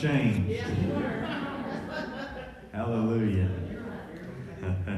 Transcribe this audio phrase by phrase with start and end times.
[0.00, 0.62] changed.
[2.72, 3.50] Hallelujah.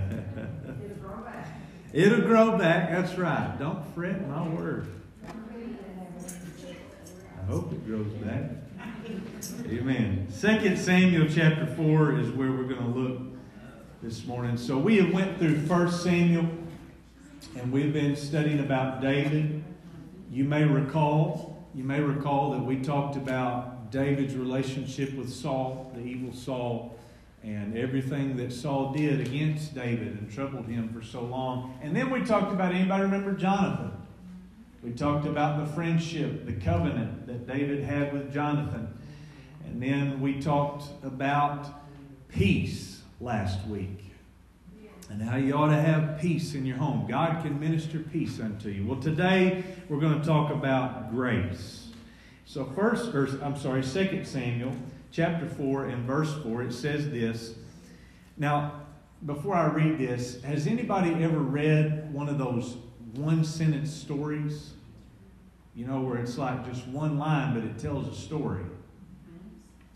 [1.93, 2.91] It'll grow back.
[2.91, 3.59] That's right.
[3.59, 4.87] Don't fret my word.
[7.41, 8.43] I hope it grows back.
[9.67, 10.29] Amen.
[10.31, 13.21] Second Samuel chapter 4 is where we're going to look
[14.03, 14.57] this morning.
[14.57, 16.49] So we have went through First Samuel
[17.59, 19.65] and we've been studying about David.
[20.31, 26.01] You may recall, you may recall that we talked about David's relationship with Saul, the
[26.01, 26.99] evil Saul,
[27.45, 31.79] and everything that Saul did against David and troubled him for so long.
[31.83, 33.93] And then we talked about anybody remember Jonathan?
[34.83, 38.89] We talked about the friendship, the covenant that David had with Jonathan.
[39.67, 41.69] And then we talked about
[42.29, 44.13] peace last week
[45.11, 47.07] and how you ought to have peace in your home.
[47.07, 48.87] God can minister peace unto you.
[48.87, 51.82] Well, today we're going to talk about grace.
[52.53, 54.77] So, first, or I'm sorry, Second Samuel
[55.11, 57.55] chapter 4 and verse 4, it says this.
[58.37, 58.83] Now,
[59.25, 62.77] before I read this, has anybody ever read one of those
[63.15, 64.75] one sentence stories?
[65.75, 68.67] You know, where it's like just one line, but it tells a story.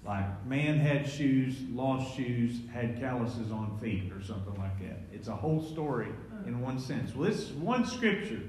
[0.07, 5.01] Like, man had shoes, lost shoes, had calluses on feet, or something like that.
[5.13, 6.09] It's a whole story
[6.47, 7.15] in one sentence.
[7.15, 8.41] Well, this is one scripture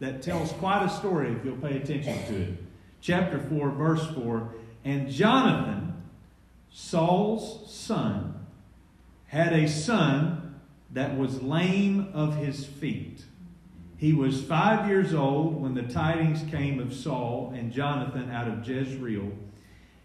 [0.00, 2.65] that tells quite a story if you'll pay attention to it.
[3.06, 4.52] Chapter 4, verse 4
[4.84, 6.02] And Jonathan,
[6.72, 8.46] Saul's son,
[9.28, 10.56] had a son
[10.92, 13.24] that was lame of his feet.
[13.96, 18.66] He was five years old when the tidings came of Saul and Jonathan out of
[18.66, 19.30] Jezreel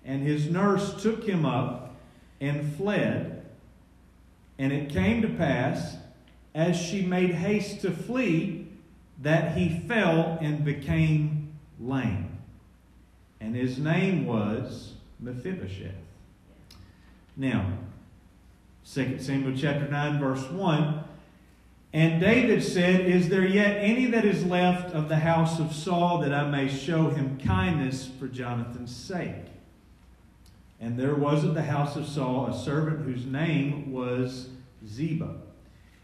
[0.03, 1.95] and his nurse took him up
[2.39, 3.45] and fled.
[4.57, 5.97] And it came to pass,
[6.53, 8.67] as she made haste to flee,
[9.21, 12.30] that he fell and became lame.
[13.41, 15.95] And his name was Mephibosheth.
[17.35, 17.65] Now,
[18.93, 21.03] 2 Samuel chapter 9, verse 1.
[21.93, 26.19] And David said, Is there yet any that is left of the house of Saul
[26.19, 29.47] that I may show him kindness for Jonathan's sake?
[30.79, 34.49] And there was at the house of Saul a servant whose name was
[34.87, 35.35] Ziba.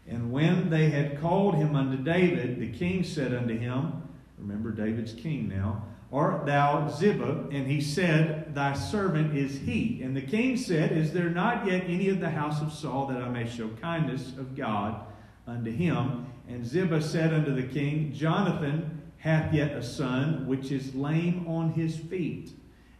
[0.06, 4.02] And when they had called him unto David, the king said unto him,
[4.38, 7.48] Remember, David's king now, Art thou Ziba?
[7.50, 10.00] And he said, Thy servant is he.
[10.02, 13.22] And the king said, Is there not yet any of the house of Saul that
[13.22, 15.00] I may show kindness of God
[15.46, 16.26] unto him?
[16.48, 21.72] And Ziba said unto the king, Jonathan hath yet a son, which is lame on
[21.72, 22.52] his feet.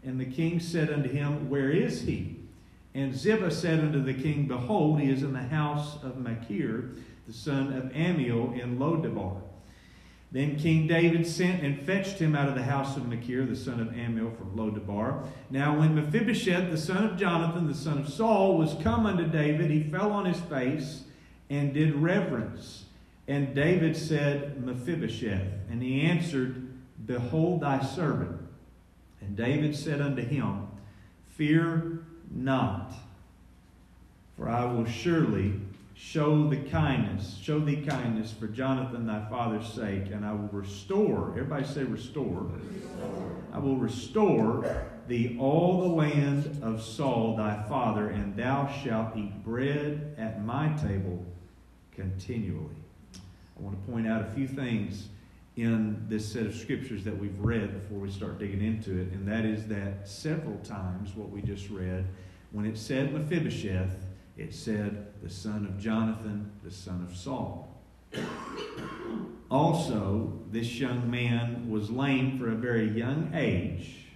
[0.04, 2.36] And the king said unto him, Where is he?
[2.94, 6.90] And Ziba said unto the king, Behold, he is in the house of Machir,
[7.26, 9.40] the son of Ammiel in Lodebar.
[10.30, 13.80] Then King David sent and fetched him out of the house of Machir, the son
[13.80, 15.24] of Ammiel, from Lodebar.
[15.48, 19.70] Now when Mephibosheth, the son of Jonathan, the son of Saul, was come unto David,
[19.70, 21.04] he fell on his face
[21.48, 22.84] and did reverence.
[23.26, 25.46] And David said, Mephibosheth.
[25.70, 26.68] And he answered,
[27.06, 28.38] Behold thy servant.
[29.20, 30.68] And David said unto him,
[31.28, 32.00] Fear
[32.30, 32.92] not,
[34.36, 35.54] for I will surely
[35.98, 41.30] show the kindness, show thee kindness for Jonathan thy father's sake, and I will restore,
[41.30, 42.46] everybody say restore.
[43.52, 49.44] I will restore thee all the land of Saul thy father, and thou shalt eat
[49.44, 51.24] bread at my table
[51.92, 52.76] continually.
[53.14, 55.08] I want to point out a few things
[55.56, 59.26] in this set of scriptures that we've read before we start digging into it, and
[59.26, 62.06] that is that several times what we just read,
[62.52, 64.07] when it said Mephibosheth,
[64.38, 67.68] it said the son of Jonathan, the son of Saul.
[69.50, 74.06] Also, this young man was lame for a very young age.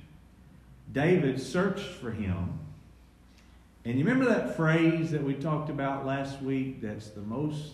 [0.92, 2.60] David searched for him.
[3.84, 7.72] And you remember that phrase that we talked about last week that's the most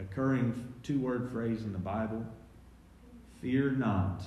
[0.00, 2.26] occurring two word phrase in the Bible?
[3.40, 4.22] Fear not,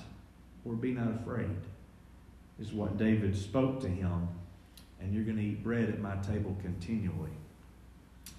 [0.64, 1.56] or be not afraid,
[2.58, 4.28] is what David spoke to him.
[5.04, 7.30] And you're going to eat bread at my table continually.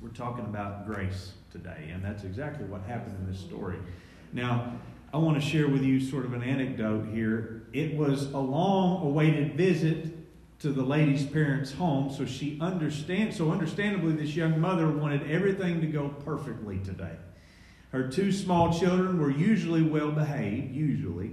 [0.01, 3.77] We're talking about grace today, and that's exactly what happened in this story.
[4.33, 4.73] Now,
[5.13, 7.67] I want to share with you sort of an anecdote here.
[7.71, 10.07] It was a long awaited visit
[10.59, 15.81] to the lady's parents' home, so she understands so understandably this young mother wanted everything
[15.81, 17.15] to go perfectly today.
[17.91, 21.31] Her two small children were usually well behaved, usually,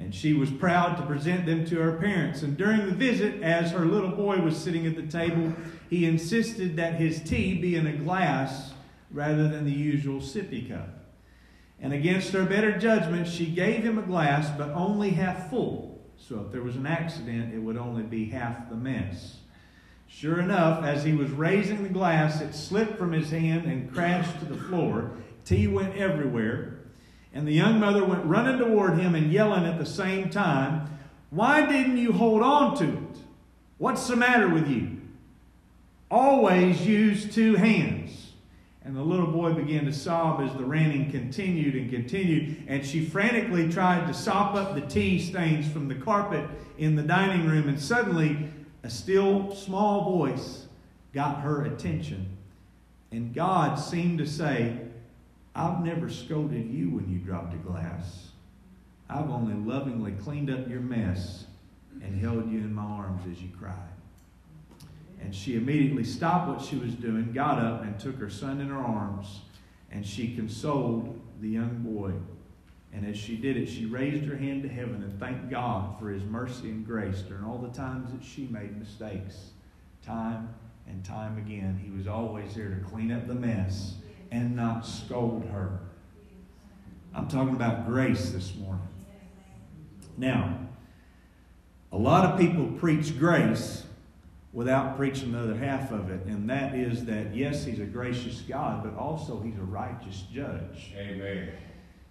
[0.00, 2.42] and she was proud to present them to her parents.
[2.42, 5.52] And during the visit, as her little boy was sitting at the table,
[5.88, 8.72] he insisted that his tea be in a glass
[9.10, 10.88] rather than the usual sippy cup.
[11.80, 16.44] And against her better judgment, she gave him a glass, but only half full, So
[16.44, 19.38] if there was an accident, it would only be half the mess.
[20.06, 24.38] Sure enough, as he was raising the glass, it slipped from his hand and crashed
[24.40, 25.12] to the floor.
[25.44, 26.79] Tea went everywhere.
[27.32, 30.98] And the young mother went running toward him and yelling at the same time,
[31.30, 33.18] Why didn't you hold on to it?
[33.78, 35.00] What's the matter with you?
[36.10, 38.32] Always use two hands.
[38.84, 42.64] And the little boy began to sob as the ranting continued and continued.
[42.66, 46.48] And she frantically tried to sop up the tea stains from the carpet
[46.78, 47.68] in the dining room.
[47.68, 48.50] And suddenly,
[48.82, 50.66] a still small voice
[51.12, 52.36] got her attention.
[53.12, 54.78] And God seemed to say,
[55.60, 58.28] I've never scolded you when you dropped a glass.
[59.10, 61.44] I've only lovingly cleaned up your mess
[62.02, 63.76] and held you in my arms as you cried.
[65.20, 68.68] And she immediately stopped what she was doing, got up, and took her son in
[68.68, 69.40] her arms,
[69.90, 72.12] and she consoled the young boy.
[72.94, 76.08] And as she did it, she raised her hand to heaven and thanked God for
[76.08, 79.50] his mercy and grace during all the times that she made mistakes.
[80.02, 80.54] Time
[80.86, 83.96] and time again, he was always there to clean up the mess
[84.30, 85.80] and not scold her.
[87.14, 88.86] I'm talking about grace this morning.
[90.16, 90.58] Now,
[91.92, 93.84] a lot of people preach grace
[94.52, 98.40] without preaching the other half of it, and that is that yes, He's a gracious
[98.42, 100.92] God, but also He's a righteous judge.
[100.96, 101.50] Amen.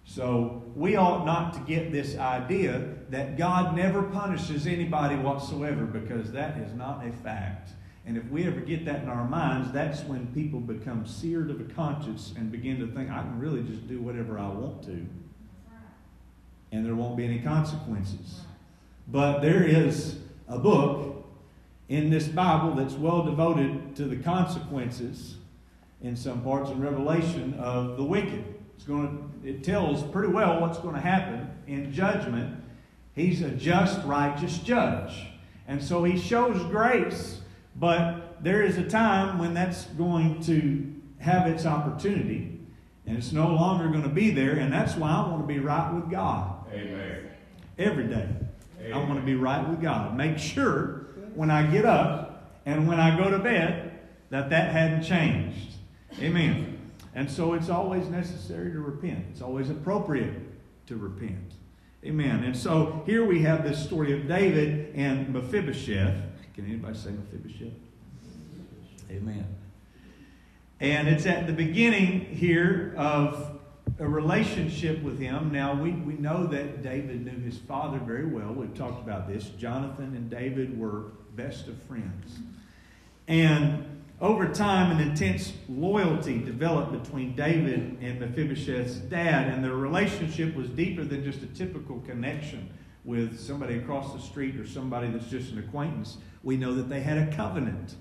[0.04, 6.32] So we ought not to get this idea that God never punishes anybody whatsoever because
[6.32, 7.70] that is not a fact.
[8.10, 11.60] And if we ever get that in our minds, that's when people become seared of
[11.60, 15.06] a conscience and begin to think, I can really just do whatever I want to.
[16.72, 18.40] And there won't be any consequences.
[19.06, 20.18] But there is
[20.48, 21.24] a book
[21.88, 25.36] in this Bible that's well devoted to the consequences
[26.02, 28.44] in some parts in Revelation of the wicked.
[28.74, 32.60] It's going to, it tells pretty well what's going to happen in judgment.
[33.14, 35.28] He's a just, righteous judge.
[35.68, 37.40] And so he shows grace
[37.76, 42.60] but there is a time when that's going to have its opportunity,
[43.06, 45.58] and it's no longer going to be there, and that's why I want to be
[45.58, 46.66] right with God.
[46.72, 47.30] Amen.
[47.78, 48.28] Every day.
[48.80, 48.92] Amen.
[48.92, 50.16] I want to be right with God.
[50.16, 53.98] Make sure when I get up and when I go to bed
[54.30, 55.74] that that hadn't changed.
[56.20, 56.78] Amen.
[57.14, 59.26] And so it's always necessary to repent.
[59.30, 60.34] It's always appropriate
[60.86, 61.52] to repent.
[62.04, 62.44] Amen.
[62.44, 66.16] And so here we have this story of David and Mephibosheth.
[66.54, 67.72] Can anybody say Mephibosheth?
[69.10, 69.46] Amen.
[70.80, 73.60] And it's at the beginning here of
[73.98, 75.52] a relationship with him.
[75.52, 78.52] Now, we, we know that David knew his father very well.
[78.52, 79.50] We've talked about this.
[79.58, 82.38] Jonathan and David were best of friends.
[83.28, 90.54] And over time, an intense loyalty developed between David and Mephibosheth's dad, and their relationship
[90.54, 92.70] was deeper than just a typical connection
[93.04, 97.00] with somebody across the street or somebody that's just an acquaintance we know that they
[97.00, 97.94] had a covenant.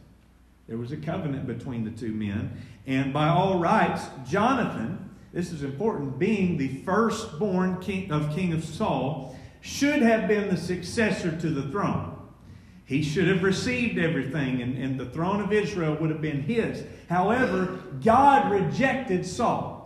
[0.68, 2.52] There was a covenant between the two men.
[2.86, 8.64] And by all rights, Jonathan, this is important, being the firstborn king of King of
[8.64, 12.16] Saul, should have been the successor to the throne.
[12.86, 16.84] He should have received everything, and, and the throne of Israel would have been his.
[17.08, 19.78] However, God rejected Saul.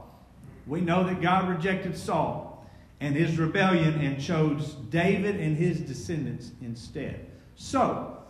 [0.66, 2.66] We know that God rejected Saul
[3.02, 7.26] and his rebellion and chose David and his descendants instead.
[7.56, 8.23] So,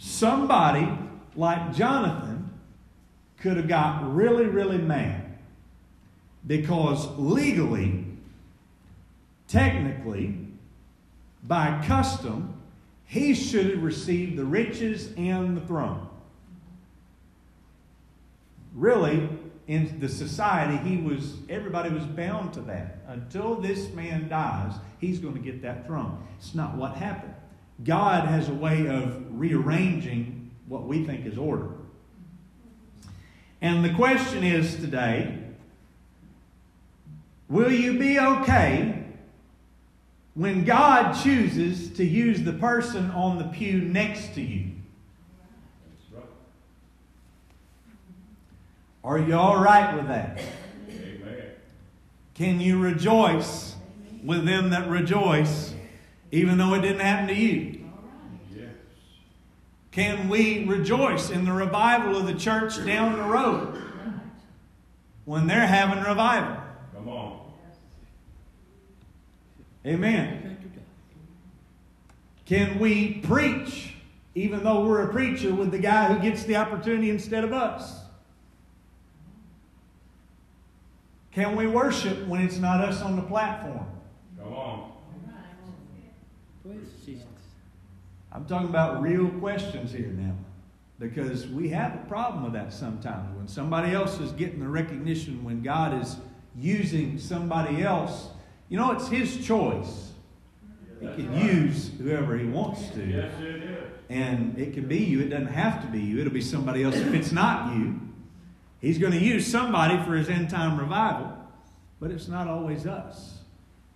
[0.00, 0.88] somebody
[1.36, 2.50] like Jonathan
[3.38, 5.38] could have got really, really mad
[6.46, 8.06] because legally,
[9.46, 10.38] technically,
[11.42, 12.54] by custom,
[13.04, 16.08] he should have received the riches and the throne.
[18.74, 19.28] Really,
[19.66, 23.00] in the society, he was everybody was bound to that.
[23.06, 26.26] Until this man dies, he's going to get that throne.
[26.38, 27.34] It's not what happened.
[27.84, 31.68] God has a way of rearranging what we think is order.
[33.62, 35.38] And the question is today
[37.48, 39.04] will you be okay
[40.34, 44.70] when God chooses to use the person on the pew next to you?
[49.02, 50.38] Are you all right with that?
[50.88, 51.50] Amen.
[52.34, 53.74] Can you rejoice
[54.22, 55.72] with them that rejoice
[56.32, 57.80] even though it didn't happen to you?
[59.90, 63.82] Can we rejoice in the revival of the church down the road
[65.24, 66.62] when they're having revival?
[66.94, 67.52] Come on.
[69.84, 70.58] Amen.
[72.46, 73.94] Can we preach
[74.34, 78.00] even though we're a preacher with the guy who gets the opportunity instead of us?
[81.32, 83.86] Can we worship when it's not us on the platform?
[84.38, 84.92] Come on.
[87.04, 87.26] Jesus.
[88.32, 90.34] I'm talking about real questions here now.
[90.98, 93.34] Because we have a problem with that sometimes.
[93.36, 96.16] When somebody else is getting the recognition, when God is
[96.54, 98.28] using somebody else,
[98.68, 100.12] you know, it's His choice.
[101.00, 103.04] He can use whoever He wants to.
[103.04, 103.90] Yes, it is.
[104.10, 105.20] And it can be you.
[105.20, 106.20] It doesn't have to be you.
[106.20, 106.96] It'll be somebody else.
[106.96, 107.98] If it's not you,
[108.80, 111.34] He's going to use somebody for His end time revival.
[111.98, 113.38] But it's not always us.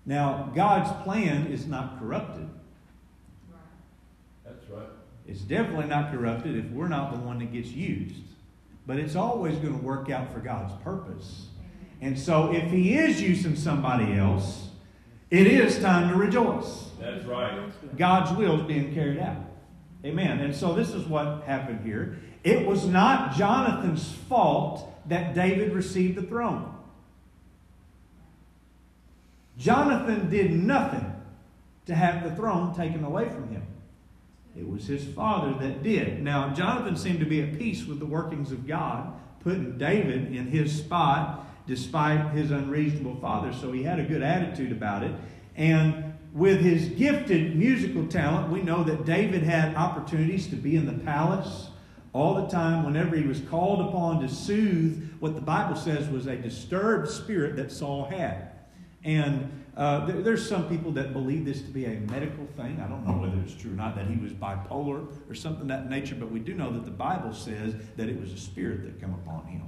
[0.06, 2.48] Now, God's plan is not corrupted.
[5.26, 5.38] That's right.
[5.38, 8.22] It's definitely not corrupted if we're not the one that gets used.
[8.86, 11.46] But it's always going to work out for God's purpose.
[12.00, 14.68] And so if He is using somebody else,
[15.30, 16.90] it is time to rejoice.
[17.00, 17.72] That's right.
[17.96, 19.38] God's will is being carried out.
[20.04, 20.40] Amen.
[20.40, 22.18] And so this is what happened here.
[22.44, 26.74] It was not Jonathan's fault that David received the throne.
[29.56, 31.10] Jonathan did nothing
[31.86, 33.62] to have the throne taken away from him.
[34.56, 36.22] It was his father that did.
[36.22, 40.46] Now, Jonathan seemed to be at peace with the workings of God, putting David in
[40.46, 43.52] his spot despite his unreasonable father.
[43.52, 45.12] So he had a good attitude about it.
[45.56, 50.86] And with his gifted musical talent, we know that David had opportunities to be in
[50.86, 51.68] the palace
[52.12, 56.26] all the time whenever he was called upon to soothe what the Bible says was
[56.26, 58.50] a disturbed spirit that Saul had.
[59.02, 62.80] And uh, there, there's some people that believe this to be a medical thing.
[62.80, 65.68] I don't know whether it's true or not that he was bipolar or something of
[65.68, 68.84] that nature, but we do know that the Bible says that it was a spirit
[68.84, 69.62] that came upon him.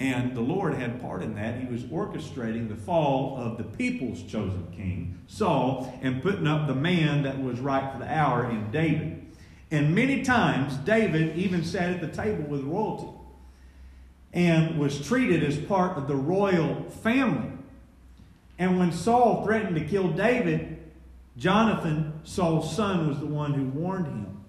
[0.00, 1.60] And the Lord had part in that.
[1.60, 6.74] He was orchestrating the fall of the people's chosen king, Saul, and putting up the
[6.74, 9.26] man that was right for the hour in David.
[9.70, 13.08] And many times, David even sat at the table with royalty
[14.32, 17.49] and was treated as part of the royal family.
[18.60, 20.76] And when Saul threatened to kill David,
[21.38, 24.44] Jonathan, Saul's son, was the one who warned him.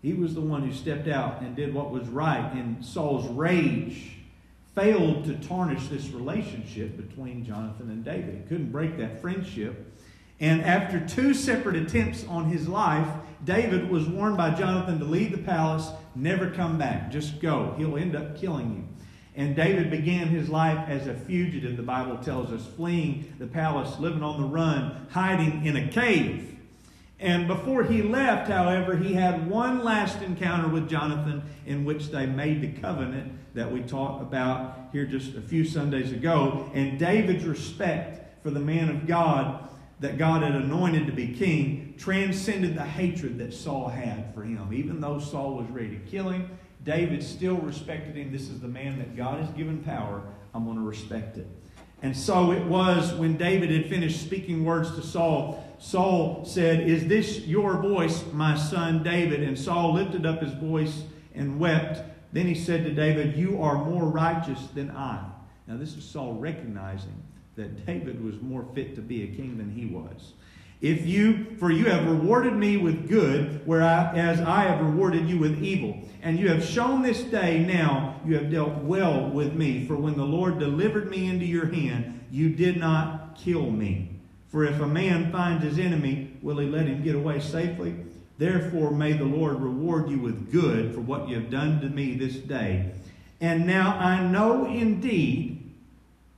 [0.00, 4.12] He was the one who stepped out and did what was right, and Saul's rage
[4.74, 8.46] failed to tarnish this relationship between Jonathan and David.
[8.48, 9.92] Couldn't break that friendship.
[10.40, 13.08] And after two separate attempts on his life,
[13.44, 17.74] David was warned by Jonathan to leave the palace, never come back, just go.
[17.76, 18.95] He'll end up killing you.
[19.36, 23.98] And David began his life as a fugitive, the Bible tells us, fleeing the palace,
[23.98, 26.56] living on the run, hiding in a cave.
[27.20, 32.26] And before he left, however, he had one last encounter with Jonathan in which they
[32.26, 36.70] made the covenant that we talked about here just a few Sundays ago.
[36.74, 39.68] And David's respect for the man of God
[40.00, 44.72] that God had anointed to be king transcended the hatred that Saul had for him.
[44.72, 48.32] Even though Saul was ready to kill him, David still respected him.
[48.32, 50.22] This is the man that God has given power.
[50.54, 51.46] I'm going to respect it.
[52.02, 57.06] And so it was when David had finished speaking words to Saul Saul said, Is
[57.06, 59.42] this your voice, my son David?
[59.42, 61.02] And Saul lifted up his voice
[61.34, 62.02] and wept.
[62.32, 65.24] Then he said to David, You are more righteous than I.
[65.66, 67.22] Now, this is Saul recognizing
[67.56, 70.34] that David was more fit to be a king than he was.
[70.80, 75.62] If you, for you have rewarded me with good, whereas I have rewarded you with
[75.62, 76.02] evil.
[76.22, 79.86] And you have shown this day now you have dealt well with me.
[79.86, 84.10] For when the Lord delivered me into your hand, you did not kill me.
[84.48, 87.96] For if a man finds his enemy, will he let him get away safely?
[88.38, 92.14] Therefore, may the Lord reward you with good for what you have done to me
[92.14, 92.92] this day.
[93.40, 95.74] And now I know indeed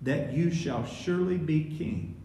[0.03, 2.18] that you shall surely be king,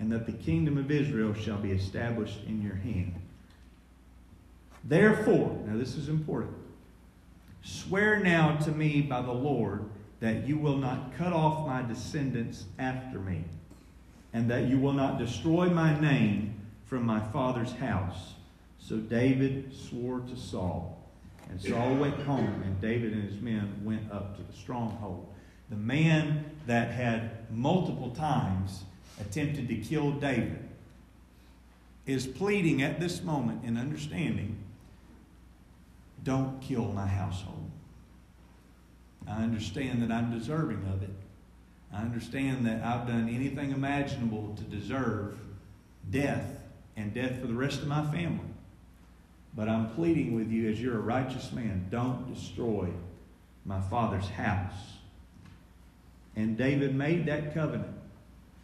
[0.00, 3.14] and that the kingdom of Israel shall be established in your hand.
[4.82, 6.56] Therefore, now this is important,
[7.62, 9.84] swear now to me by the Lord
[10.20, 13.44] that you will not cut off my descendants after me
[14.32, 16.54] and that you will not destroy my name
[16.86, 18.34] from my father's house.
[18.78, 20.96] So David swore to Saul.
[21.48, 25.26] And Saul went home, and David and his men went up to the stronghold.
[25.68, 28.84] The man that had multiple times
[29.20, 30.58] attempted to kill David
[32.06, 34.56] is pleading at this moment in understanding
[36.24, 37.70] don't kill my household.
[39.26, 41.14] I understand that I'm deserving of it.
[41.92, 45.38] I understand that I've done anything imaginable to deserve
[46.10, 46.62] death
[46.96, 48.46] and death for the rest of my family.
[49.54, 52.88] But I'm pleading with you, as you're a righteous man, don't destroy
[53.64, 54.98] my father's house.
[56.36, 57.99] And David made that covenant.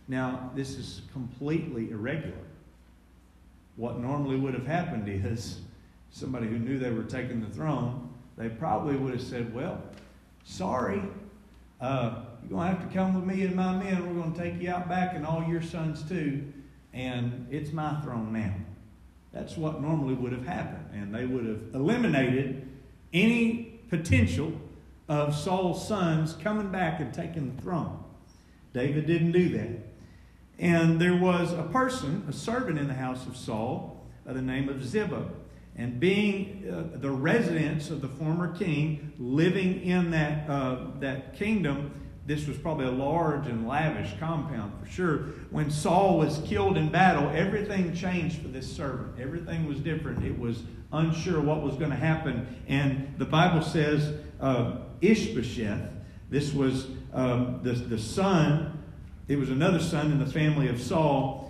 [0.09, 2.37] Now, this is completely irregular.
[3.77, 5.61] What normally would have happened is
[6.11, 9.83] somebody who knew they were taking the throne, they probably would have said, Well,
[10.45, 11.03] sorry,
[11.81, 14.07] uh, you're going to have to come with me and my men.
[14.07, 16.53] We're going to take you out back and all your sons too.
[16.93, 18.55] and it's my throne now.
[19.33, 22.67] That's what normally would have happened, and they would have eliminated
[23.13, 24.53] any potential
[25.09, 28.03] of Saul's sons coming back and taking the throne.
[28.73, 29.69] David didn't do that.
[30.59, 34.69] And there was a person, a servant in the house of Saul by the name
[34.69, 35.27] of Ziba.
[35.77, 41.91] And being uh, the residence of the former king, living in that, uh, that kingdom,
[42.25, 45.17] this was probably a large and lavish compound for sure.
[45.51, 49.21] When Saul was killed in battle, everything changed for this servant.
[49.21, 50.25] Everything was different.
[50.25, 52.47] It was unsure what was going to happen.
[52.67, 55.91] And the Bible says uh, Ishbosheth,
[56.31, 58.76] this was um, the, the son,
[59.29, 61.47] it was another son in the family of Saul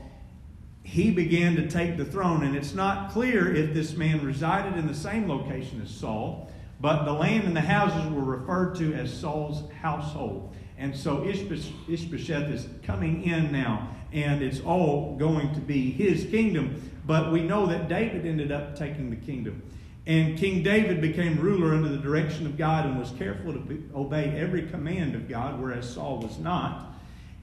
[0.87, 2.45] he began to take the throne.
[2.45, 6.49] And it's not clear if this man resided in the same location as Saul,
[6.81, 10.55] but the land and the houses were referred to as Saul's household.
[10.79, 16.81] And so Ishbosheth is coming in now, and it's all going to be his kingdom.
[17.05, 19.63] But we know that David ended up taking the kingdom.
[20.07, 24.31] And King David became ruler under the direction of God and was careful to obey
[24.39, 26.96] every command of God, whereas Saul was not.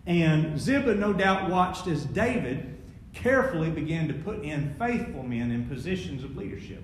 [0.06, 2.78] And Ziba, no doubt, watched as David
[3.14, 6.84] carefully began to put in faithful men in positions of leadership.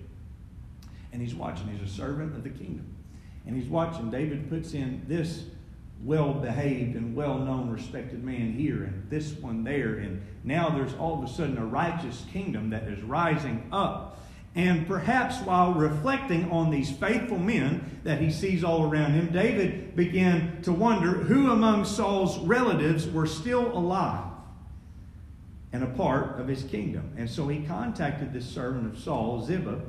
[1.12, 1.68] And he's watching.
[1.68, 2.96] He's a servant of the kingdom.
[3.46, 4.10] And he's watching.
[4.10, 5.46] David puts in this
[6.04, 9.96] well behaved and well known, respected man here, and this one there.
[9.96, 14.22] And now there's all of a sudden a righteous kingdom that is rising up.
[14.56, 19.96] And perhaps while reflecting on these faithful men that he sees all around him, David
[19.96, 24.25] began to wonder who among Saul's relatives were still alive
[25.72, 27.13] and a part of his kingdom.
[27.15, 29.79] And so he contacted this servant of Saul, Ziba,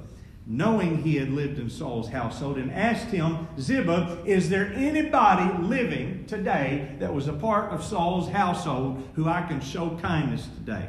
[0.46, 6.26] knowing he had lived in Saul's household, and asked him, Ziba, is there anybody living
[6.26, 10.86] today that was a part of Saul's household who I can show kindness today?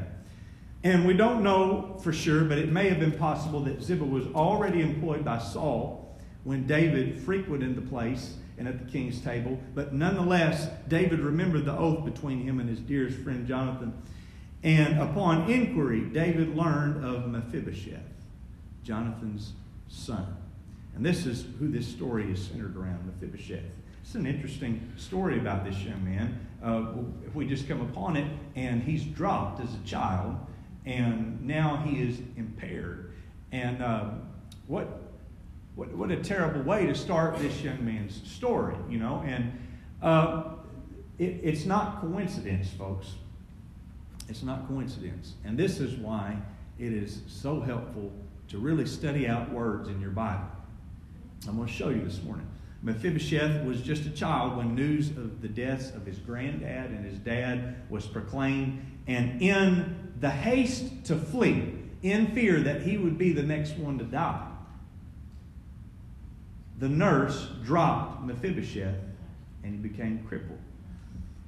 [0.84, 4.26] And we don't know for sure, but it may have been possible that Ziba was
[4.34, 9.60] already employed by Saul when David frequented the place and at the king's table.
[9.76, 13.94] But nonetheless, David remembered the oath between him and his dearest friend Jonathan
[14.64, 18.00] and upon inquiry, David learned of Mephibosheth,
[18.84, 19.54] Jonathan's
[19.88, 20.38] son.
[20.96, 23.64] And this is who this story is centered around Mephibosheth.
[24.04, 26.48] It's an interesting story about this young man.
[26.64, 26.94] Uh,
[27.26, 30.38] if we just come upon it, and he's dropped as a child,
[30.86, 33.14] and now he is impaired.
[33.52, 34.10] And uh,
[34.68, 35.02] what,
[35.76, 39.24] what, what a terrible way to start this young man's story, you know.
[39.26, 39.52] And
[40.02, 40.44] uh,
[41.20, 43.14] it, it's not coincidence, folks.
[44.30, 45.34] It's not coincidence.
[45.44, 46.38] And this is why
[46.80, 48.12] it is so helpful
[48.48, 50.48] to really study out words in your Bible.
[51.48, 52.48] I'm going to show you this morning.
[52.84, 57.18] Mephibosheth was just a child when news of the deaths of his granddad and his
[57.20, 58.84] dad was proclaimed.
[59.08, 63.98] And in the haste to flee, in fear that he would be the next one
[63.98, 64.48] to die,
[66.78, 68.96] the nurse dropped Mephibosheth
[69.64, 70.60] and he became crippled.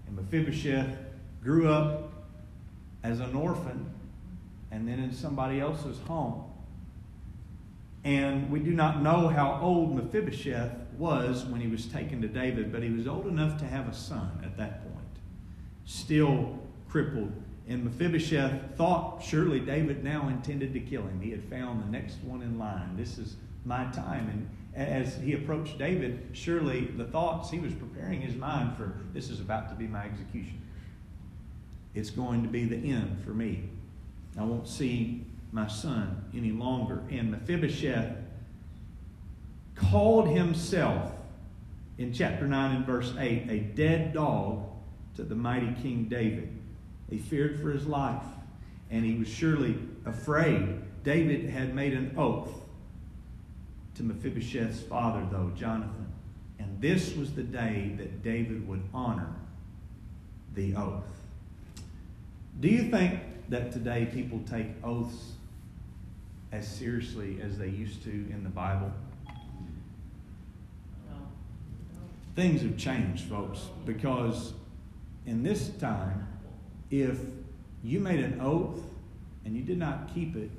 [0.08, 0.96] And Mephibosheth
[1.44, 2.12] grew up
[3.04, 3.92] as an orphan
[4.72, 6.44] and then in somebody else's home.
[8.04, 12.72] And we do not know how old Mephibosheth was when he was taken to David,
[12.72, 15.08] but he was old enough to have a son at that point,
[15.86, 16.60] still
[16.90, 17.32] crippled.
[17.68, 21.22] And Mephibosheth thought surely David now intended to kill him.
[21.22, 22.98] He had found the next one in line.
[22.98, 24.48] This is my time.
[24.76, 29.30] And as he approached David, surely the thoughts, he was preparing his mind for this
[29.30, 30.60] is about to be my execution
[31.96, 33.70] it's going to be the end for me.
[34.38, 37.04] I won't see my son any longer.
[37.12, 38.16] And Mephibosheth
[39.76, 41.12] called himself,
[41.98, 44.64] in chapter 9 and verse 8, a dead dog
[45.16, 46.50] to the mighty King David.
[47.10, 48.24] He feared for his life,
[48.90, 50.82] and he was surely afraid.
[51.04, 52.50] David had made an oath
[53.96, 56.08] to Mephibosheth's father, though, Jonathan.
[56.60, 59.34] And this was the day that David would honor
[60.56, 61.04] the oath.
[62.60, 65.34] Do you think that today people take oaths
[66.52, 68.92] as seriously as they used to in the Bible?
[72.36, 74.54] Things have changed, folks, because
[75.26, 76.28] in this time,
[77.02, 77.18] if
[77.84, 78.80] you made an oath
[79.46, 80.52] and you did not keep it,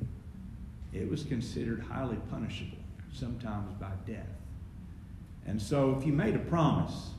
[0.92, 2.79] it was considered highly punishable,
[3.12, 4.27] sometimes by death.
[5.47, 7.11] And so if you made a promise,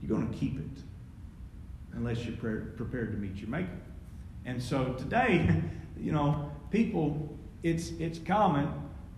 [0.00, 0.82] you're going to keep it
[1.92, 3.70] unless you're pre- prepared to meet your maker.
[4.44, 5.62] And so today,
[5.98, 8.68] you know, people, it's, it's common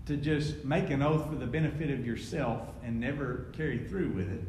[0.07, 4.31] to just make an oath for the benefit of yourself and never carry through with
[4.31, 4.43] it.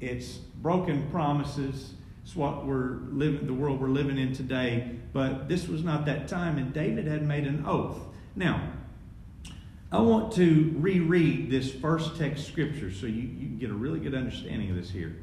[0.00, 1.94] It's broken promises.
[2.22, 4.96] It's what we're living, the world we're living in today.
[5.12, 7.98] But this was not that time, and David had made an oath.
[8.36, 8.72] Now,
[9.90, 14.00] I want to reread this first text scripture so you, you can get a really
[14.00, 15.16] good understanding of this here.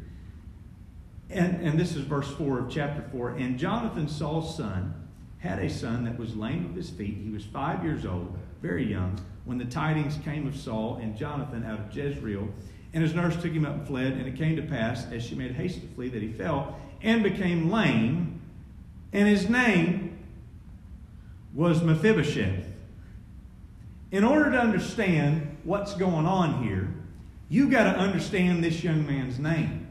[1.32, 3.32] And, and this is verse 4 of chapter 4.
[3.32, 5.08] And Jonathan, Saul's son,
[5.40, 7.18] had a son that was lame of his feet.
[7.24, 11.64] He was five years old, very young, when the tidings came of Saul and Jonathan
[11.66, 12.48] out of Jezreel.
[12.94, 14.14] And his nurse took him up and fled.
[14.14, 17.24] And it came to pass, as she made haste to flee, that he fell and
[17.24, 18.42] became lame.
[19.12, 20.18] And his name
[21.54, 22.66] was Mephibosheth.
[24.12, 26.94] In order to understand what's going on here,
[27.50, 29.88] you've got to understand this young man's name.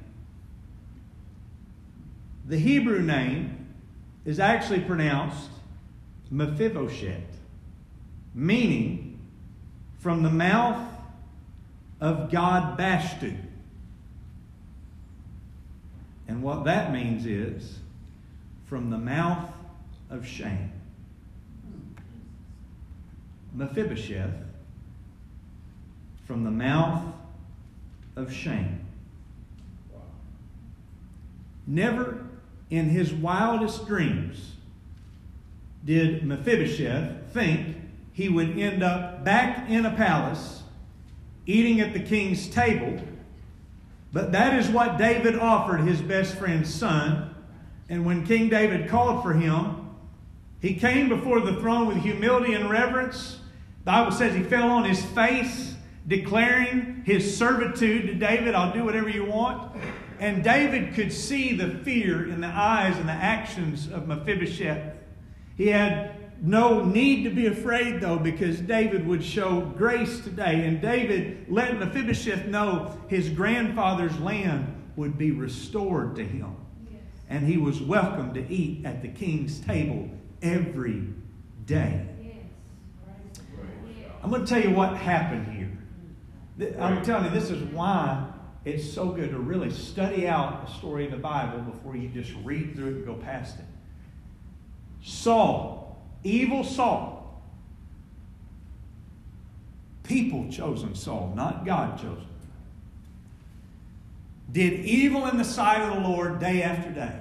[2.47, 3.67] The Hebrew name
[4.25, 5.51] is actually pronounced
[6.31, 7.39] Mephibosheth,
[8.35, 9.19] meaning
[9.99, 10.81] from the mouth
[12.01, 13.37] of God Bashtu.
[16.29, 17.79] And what that means is
[18.67, 19.51] from the mouth
[20.11, 20.71] of shame.
[23.55, 24.35] Mephibosheth
[26.27, 27.03] from the mouth
[28.15, 28.81] of shame.
[31.67, 32.27] Never
[32.71, 34.53] in his wildest dreams
[35.85, 37.77] did Mephibosheth think
[38.13, 40.63] he would end up back in a palace
[41.47, 43.01] eating at the king's table.
[44.13, 47.35] But that is what David offered his best friend's son.
[47.89, 49.91] And when King David called for him,
[50.61, 53.41] he came before the throne with humility and reverence.
[53.81, 55.75] The Bible says he fell on his face,
[56.07, 58.55] declaring his servitude to David.
[58.55, 59.77] I'll do whatever you want.
[60.21, 64.95] And David could see the fear in the eyes and the actions of Mephibosheth.
[65.57, 70.67] He had no need to be afraid, though, because David would show grace today.
[70.67, 76.57] And David let Mephibosheth know his grandfather's land would be restored to him.
[77.29, 80.09] And he was welcome to eat at the king's table
[80.43, 81.05] every
[81.67, 82.07] day.
[84.23, 86.75] I'm going to tell you what happened here.
[86.81, 88.27] I'm telling you, this is why
[88.65, 92.33] it's so good to really study out a story in the Bible before you just
[92.43, 93.65] read through it and go past it.
[95.03, 95.78] Saul,
[96.25, 97.43] evil Saul,
[100.03, 102.27] people chosen Saul, not God chosen,
[104.51, 107.21] did evil in the sight of the Lord day after day.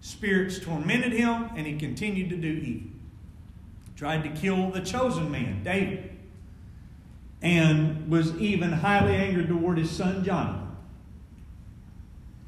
[0.00, 2.90] Spirits tormented him, and he continued to do evil.
[3.96, 6.14] Tried to kill the chosen man, David
[7.44, 10.74] and was even highly angered toward his son Jonathan.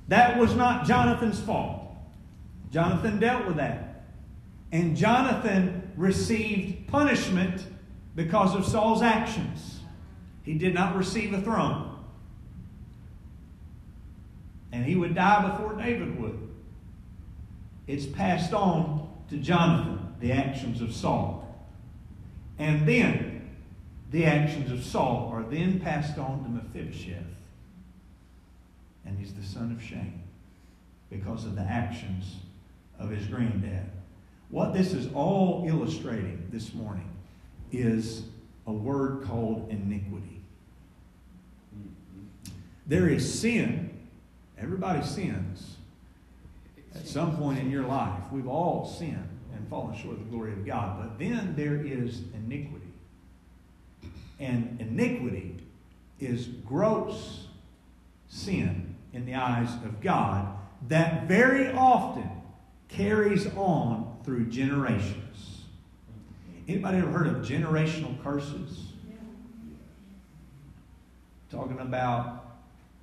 [0.08, 1.82] That was not Jonathan's fault.
[2.72, 3.85] Jonathan dealt with that.
[4.72, 7.64] And Jonathan received punishment
[8.14, 9.80] because of Saul's actions.
[10.42, 11.96] He did not receive a throne.
[14.72, 16.38] And he would die before David would.
[17.86, 21.42] It's passed on to Jonathan, the actions of Saul.
[22.58, 23.56] And then
[24.10, 27.22] the actions of Saul are then passed on to Mephibosheth.
[29.04, 30.22] And he's the son of shame
[31.10, 32.36] because of the actions
[32.98, 33.90] of his granddad.
[34.50, 37.10] What this is all illustrating this morning
[37.72, 38.22] is
[38.66, 40.40] a word called iniquity.
[42.86, 43.90] There is sin.
[44.58, 45.76] Everybody sins
[46.94, 48.22] at some point in your life.
[48.30, 50.98] We've all sinned and fallen short of the glory of God.
[51.00, 52.86] But then there is iniquity.
[54.38, 55.56] And iniquity
[56.20, 57.46] is gross
[58.28, 60.56] sin in the eyes of God
[60.88, 62.30] that very often
[62.88, 65.62] carries on through generations.
[66.66, 68.92] Anybody ever heard of generational curses?
[71.48, 72.58] Talking about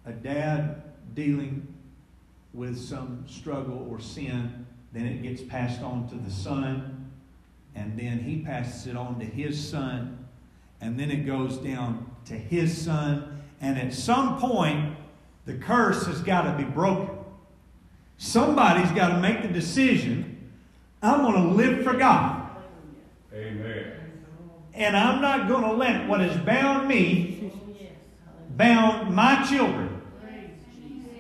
[0.06, 0.84] a dad
[1.16, 1.66] dealing
[2.54, 7.10] with some struggle or sin, then it gets passed on to the son,
[7.74, 10.28] and then he passes it on to his son,
[10.82, 13.42] and then it goes down to his son.
[13.62, 14.98] And at some point,
[15.46, 17.16] the curse has got to be broken.
[18.18, 20.33] Somebody's got to make the decision
[21.04, 22.50] I'm going to live for God.
[23.34, 23.92] Amen.
[24.74, 27.52] And I'm not going to let what has bound me
[28.52, 30.02] bound my children.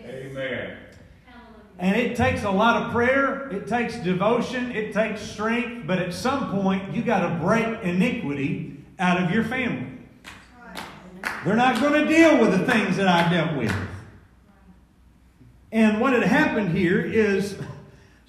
[0.07, 0.77] Amen.
[1.79, 6.13] And it takes a lot of prayer, it takes devotion, it takes strength, but at
[6.13, 9.89] some point you got to break iniquity out of your family.
[11.43, 13.75] They're not going to deal with the things that I dealt with.
[15.73, 17.57] And what had happened here is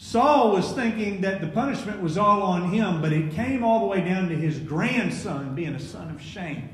[0.05, 3.87] Saul was thinking that the punishment was all on him, but it came all the
[3.87, 6.69] way down to his grandson being a son of shame.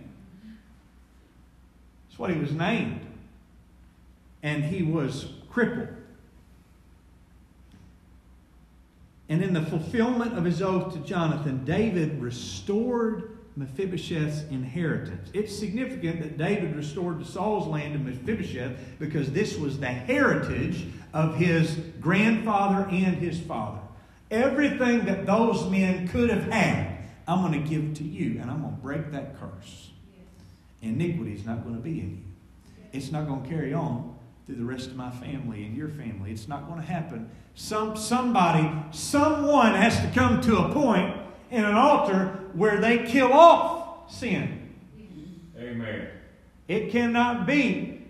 [2.08, 3.06] That's what he was named.
[4.42, 5.90] And he was crippled.
[9.28, 15.30] And in the fulfillment of his oath to Jonathan, David restored Mephibosheth's inheritance.
[15.32, 20.86] It's significant that David restored to Saul's land to Mephibosheth because this was the heritage
[21.12, 23.80] of his grandfather and his father.
[24.30, 28.62] Everything that those men could have had, I'm going to give to you, and I'm
[28.62, 29.90] going to break that curse.
[30.82, 32.76] Iniquity is not going to be in you.
[32.92, 36.30] It's not going to carry on through the rest of my family and your family.
[36.30, 37.30] It's not going to happen.
[37.54, 41.16] Some, somebody, someone has to come to a point
[41.50, 44.74] in an altar where they kill off sin.
[45.58, 46.08] Amen.
[46.68, 48.02] It cannot be.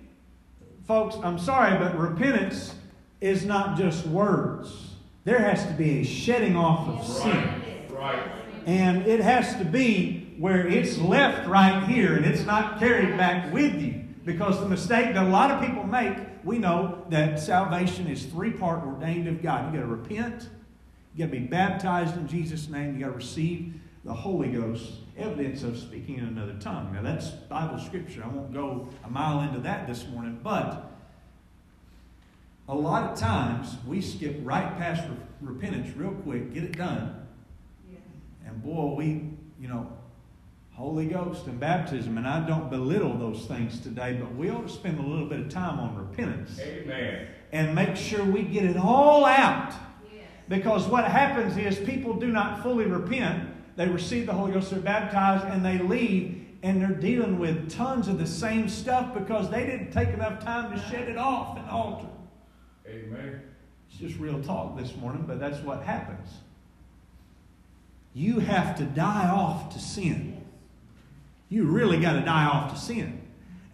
[0.86, 2.74] Folks, I'm sorry, but repentance
[3.20, 4.94] is not just words.
[5.24, 7.86] There has to be a shedding off of sin.
[7.90, 8.22] Right.
[8.66, 13.52] And it has to be where it's left right here and it's not carried back
[13.52, 14.04] with you.
[14.24, 18.50] Because the mistake that a lot of people make, we know that salvation is three
[18.50, 19.66] part ordained of God.
[19.66, 20.48] You got to repent,
[21.14, 24.92] you got to be baptized in Jesus' name, you got to receive the Holy Ghost,
[25.18, 26.92] evidence of speaking in another tongue.
[26.92, 28.22] Now that's Bible scripture.
[28.24, 30.90] I won't go a mile into that this morning, but
[32.70, 37.26] a lot of times we skip right past re- repentance real quick, get it done.
[38.46, 39.30] And boy, we,
[39.60, 39.92] you know,
[40.72, 44.72] Holy Ghost and baptism, and I don't belittle those things today, but we ought to
[44.72, 46.58] spend a little bit of time on repentance.
[46.60, 47.26] Amen.
[47.52, 49.74] And make sure we get it all out.
[50.48, 53.50] Because what happens is people do not fully repent.
[53.76, 58.06] They receive the Holy Ghost, they're baptized, and they leave, and they're dealing with tons
[58.06, 61.68] of the same stuff because they didn't take enough time to shed it off and
[61.68, 62.06] alter.
[62.90, 63.42] Amen.
[63.88, 66.28] It's just real talk this morning, but that's what happens.
[68.14, 70.44] You have to die off to sin.
[71.48, 73.20] You really got to die off to sin.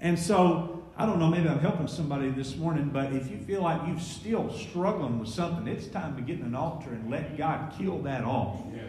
[0.00, 3.62] And so, I don't know, maybe I'm helping somebody this morning, but if you feel
[3.62, 7.36] like you're still struggling with something, it's time to get in an altar and let
[7.36, 8.60] God kill that off.
[8.74, 8.84] Yes.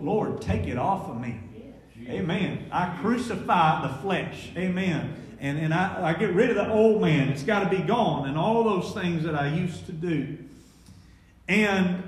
[0.00, 1.40] Lord, take it off of me.
[2.08, 2.66] Amen.
[2.72, 4.50] I crucify the flesh.
[4.56, 5.29] Amen.
[5.40, 7.28] And, and I, I get rid of the old man.
[7.30, 8.28] It's got to be gone.
[8.28, 10.36] And all those things that I used to do.
[11.48, 12.06] And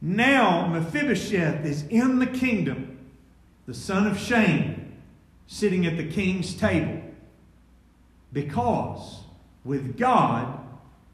[0.00, 2.98] now Mephibosheth is in the kingdom,
[3.66, 4.94] the son of shame,
[5.46, 7.02] sitting at the king's table.
[8.32, 9.20] Because
[9.64, 10.58] with God,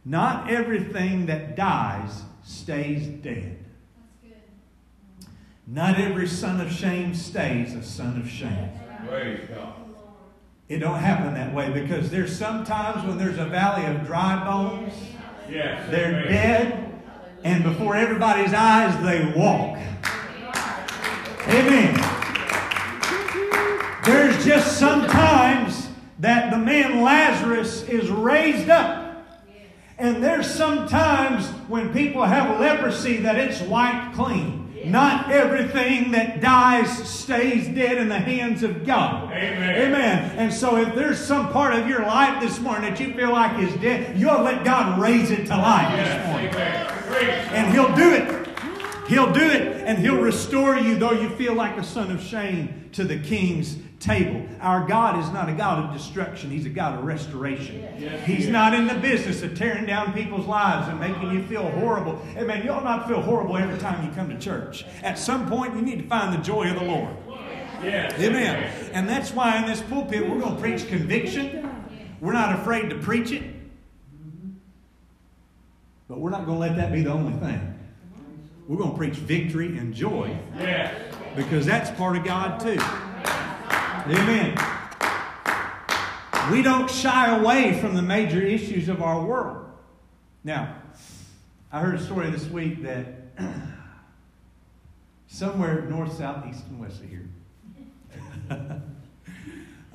[0.04, 3.58] not everything that dies stays dead.
[5.66, 8.70] Not every son of shame stays a son of shame.
[9.06, 9.81] Praise God.
[10.72, 14.94] It don't happen that way because there's sometimes when there's a valley of dry bones,
[15.46, 15.82] Yes.
[15.90, 16.94] they're dead,
[17.44, 19.76] and before everybody's eyes they walk.
[21.46, 21.94] Amen.
[24.06, 29.26] There's just sometimes that the man Lazarus is raised up.
[29.98, 34.61] And there's sometimes when people have leprosy that it's wiped clean.
[34.84, 39.30] Not everything that dies stays dead in the hands of God.
[39.32, 39.88] Amen.
[39.88, 40.38] Amen.
[40.38, 43.58] And so if there's some part of your life this morning that you feel like
[43.60, 46.48] is dead, you'll let God raise it to life this morning.
[46.48, 47.48] Amen.
[47.52, 48.48] And He'll do it.
[49.08, 52.88] He'll do it and He'll restore you, though you feel like a son of shame,
[52.92, 54.44] to the king's table.
[54.60, 57.86] Our God is not a God of destruction, He's a God of restoration.
[58.24, 62.18] He's not in the business of tearing down people's lives and making you feel horrible.
[62.34, 64.84] Hey, man, ought not feel horrible every time you come to church.
[65.02, 67.16] At some point, you need to find the joy of the Lord.
[67.82, 68.18] Yes.
[68.20, 68.90] Amen.
[68.92, 71.68] And that's why in this pulpit, we're going to preach conviction.
[72.20, 73.42] We're not afraid to preach it.
[76.08, 77.78] But we're not going to let that be the only thing.
[78.68, 80.94] We're going to preach victory and joy Yes.
[81.34, 82.78] because that's part of God too.
[84.04, 84.58] Amen.
[86.50, 89.64] We don't shy away from the major issues of our world.
[90.42, 90.74] Now,
[91.70, 93.06] I heard a story this week that
[95.28, 97.28] somewhere north, south, east, and west of here,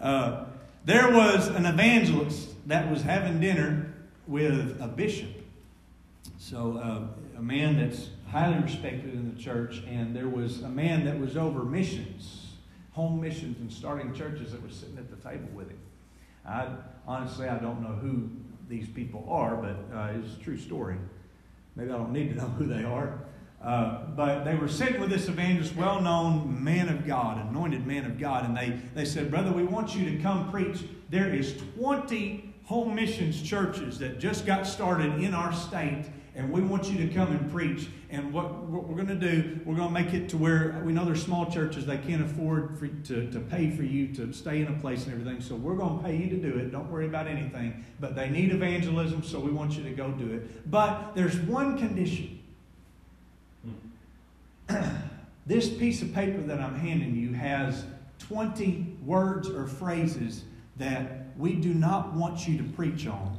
[0.01, 0.45] uh,
[0.85, 3.93] there was an evangelist that was having dinner
[4.25, 5.43] with a bishop.
[6.39, 11.03] So, uh, a man that's highly respected in the church, and there was a man
[11.03, 12.46] that was over missions,
[12.97, 15.77] home missions, and starting churches that were sitting at the table with him.
[16.43, 16.67] I
[17.07, 18.27] honestly I don't know who
[18.67, 20.97] these people are, but uh, it's a true story.
[21.75, 23.19] Maybe I don't need to know who they are.
[23.61, 28.05] Uh, but they were sitting with this evangelist, well known man of God, anointed man
[28.05, 30.79] of God, and they, they said, Brother, we want you to come preach.
[31.11, 36.05] There is 20 home missions churches that just got started in our state,
[36.37, 37.87] and we want you to come and preach.
[38.11, 40.93] And what, what we're going to do, we're going to make it to where we
[40.93, 44.61] know there's small churches, they can't afford for, to, to pay for you to stay
[44.61, 45.41] in a place and everything.
[45.41, 46.71] So we're going to pay you to do it.
[46.71, 47.83] Don't worry about anything.
[47.99, 50.69] But they need evangelism, so we want you to go do it.
[50.69, 52.39] But there's one condition.
[55.47, 57.85] This piece of paper that I'm handing you has
[58.19, 60.43] 20 words or phrases
[60.75, 63.36] that we do not want you to preach on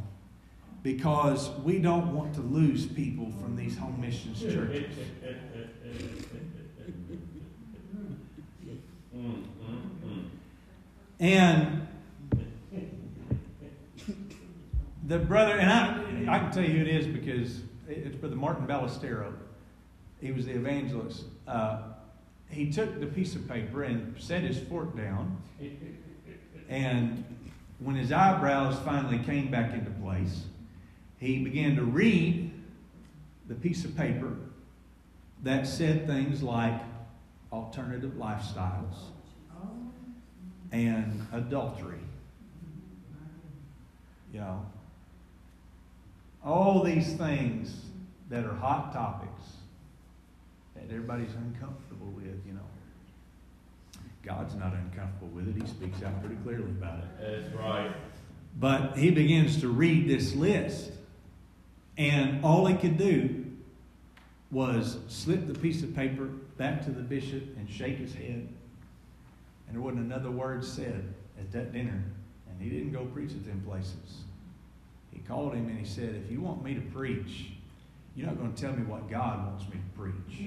[0.97, 4.91] because we don't want to lose people from these home missions churches.
[11.21, 11.87] And
[15.07, 18.67] the brother, and I, I can tell you who it is because it's Brother Martin
[18.67, 19.35] Ballestero.
[20.23, 21.25] He was the evangelist.
[21.47, 21.83] Uh,
[22.49, 25.37] he took the piece of paper and set his fork down.
[26.71, 27.25] And
[27.79, 30.45] when his eyebrows finally came back into place,
[31.19, 32.51] he began to read
[33.49, 34.37] the piece of paper
[35.43, 36.81] that said things like
[37.53, 38.95] alternative lifestyles
[40.73, 41.99] and adultery.
[44.33, 44.67] You know,
[46.45, 47.75] all these things
[48.29, 49.43] that are hot topics
[50.75, 52.61] that everybody's uncomfortable with, you know.
[54.23, 55.63] God's not uncomfortable with it.
[55.63, 57.05] He speaks out pretty clearly about it.
[57.19, 57.91] That's right.
[58.61, 60.93] But he begins to read this list,
[61.99, 63.45] and all he could do
[64.51, 68.49] was slip the piece of paper back to the bishop and shake his head.
[69.67, 72.03] And there wasn't another word said at that dinner.
[72.49, 74.23] And he didn't go preach at them places.
[75.13, 77.51] He called him and he said, If you want me to preach,
[78.15, 80.41] you're not going to tell me what God wants me to preach.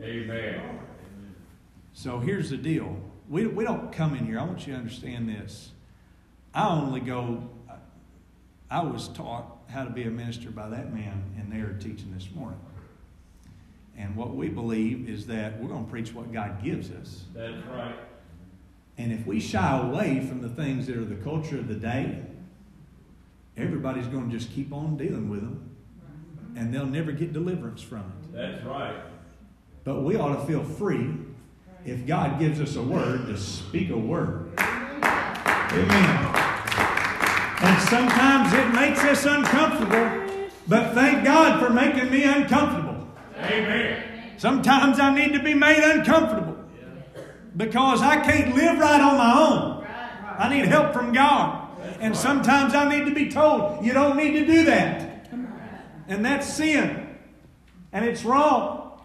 [0.00, 0.78] Amen.
[1.92, 2.96] So here's the deal.
[3.28, 4.38] We, we don't come in here.
[4.38, 5.72] I want you to understand this.
[6.54, 7.50] I only go,
[8.70, 12.28] I was taught how to be a minister by that man in there teaching this
[12.34, 12.60] morning.
[13.96, 17.24] And what we believe is that we're going to preach what God gives us.
[17.34, 17.96] That's right.
[18.96, 22.22] And if we shy away from the things that are the culture of the day,
[23.56, 25.76] everybody's going to just keep on dealing with them.
[26.56, 28.32] And they'll never get deliverance from it.
[28.32, 28.96] That's right.
[29.84, 31.14] But we ought to feel free
[31.84, 34.50] if God gives us a word to speak a word.
[34.58, 36.37] Amen.
[37.60, 43.08] And sometimes it makes us uncomfortable, but thank God for making me uncomfortable.
[43.36, 44.04] Amen.
[44.36, 46.56] Sometimes I need to be made uncomfortable
[47.56, 49.86] because I can't live right on my own.
[50.38, 51.68] I need help from God.
[52.00, 55.28] And sometimes I need to be told, you don't need to do that.
[56.06, 57.16] And that's sin.
[57.92, 59.00] And it's wrong.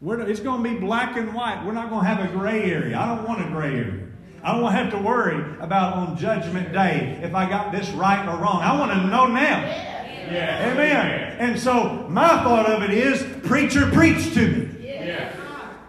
[0.00, 1.64] We're, it's going to be black and white.
[1.64, 2.98] We're not going to have a gray area.
[2.98, 4.05] I don't want a gray area.
[4.46, 7.90] I don't want to have to worry about on Judgment Day if I got this
[7.90, 8.62] right or wrong.
[8.62, 9.60] I want to know now.
[9.60, 10.72] Yes.
[10.72, 11.36] Amen.
[11.40, 14.84] And so my thought of it is, preacher, preach to me.
[14.84, 15.36] Yes.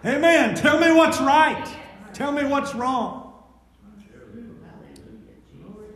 [0.04, 0.56] Amen.
[0.56, 1.72] Tell me what's right.
[2.12, 3.32] Tell me what's wrong.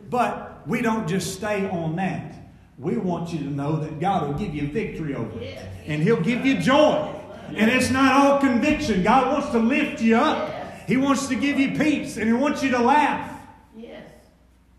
[0.09, 2.33] But we don't just stay on that.
[2.79, 5.59] We want you to know that God will give you victory over it.
[5.85, 7.13] And He'll give you joy.
[7.49, 9.03] And it's not all conviction.
[9.03, 10.62] God wants to lift you up.
[10.87, 12.17] He wants to give you peace.
[12.17, 13.39] And He wants you to laugh.
[13.75, 14.07] Yes.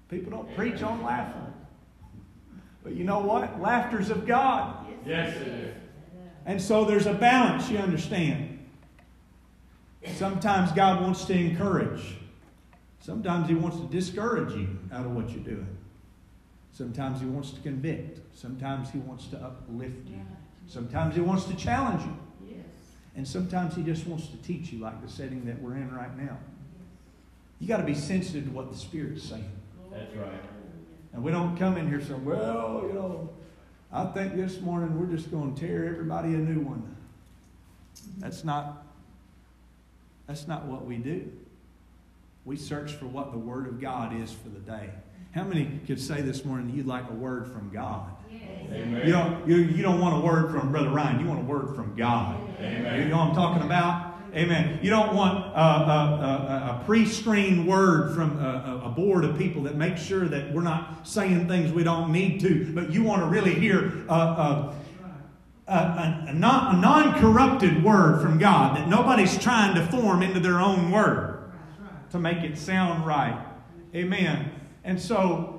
[0.08, 1.52] People don't preach on laughing.
[2.82, 3.60] But you know what?
[3.60, 4.86] Laughter's of God.
[5.06, 5.74] Yes, it is.
[6.46, 8.58] And so there's a balance, you understand.
[10.14, 12.16] Sometimes God wants to encourage.
[13.00, 15.76] Sometimes He wants to discourage you out of what you're doing.
[16.72, 18.20] Sometimes He wants to convict.
[18.36, 20.20] Sometimes He wants to uplift you.
[20.66, 22.16] Sometimes He wants to challenge you.
[23.16, 26.16] And sometimes He just wants to teach you, like the setting that we're in right
[26.16, 26.38] now.
[27.60, 29.50] You got to be sensitive to what the Spirit's saying.
[29.90, 30.42] That's right.
[31.12, 33.30] And we don't come in here saying, well, you know,
[33.92, 36.96] I think this morning we're just going to tear everybody a new one.
[38.18, 38.84] That's not,
[40.26, 41.30] that's not what we do.
[42.44, 44.90] We search for what the Word of God is for the day.
[45.34, 48.10] How many could say this morning you'd like a word from God?
[48.72, 49.06] Amen.
[49.06, 51.20] You don't, you, you don't want a word from Brother Ryan.
[51.20, 52.40] You want a word from God.
[52.58, 53.02] Amen.
[53.02, 54.14] You know what I'm talking about?
[54.34, 54.80] Amen.
[54.82, 59.62] You don't want a, a, a, a pre-screened word from a, a, board of people
[59.62, 63.22] that make sure that we're not saying things we don't need to, but you want
[63.22, 64.74] to really hear a, a,
[65.68, 70.90] a, a a non-corrupted word from God that nobody's trying to form into their own
[70.90, 71.52] word
[72.10, 73.40] to make it sound right.
[73.94, 74.50] Amen.
[74.82, 75.53] And so